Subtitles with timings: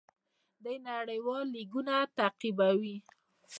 [0.63, 2.97] دوی نړیوال لیګونه تعقیبوي.